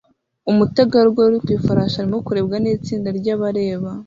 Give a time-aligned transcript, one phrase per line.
[0.51, 3.89] Umutegarugori uri ku ifarashi arimo kurebwa nitsinda ryabareba